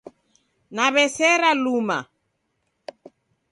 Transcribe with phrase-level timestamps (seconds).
[0.75, 1.99] Naw'esera luma